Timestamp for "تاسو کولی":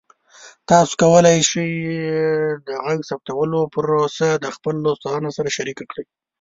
0.69-1.37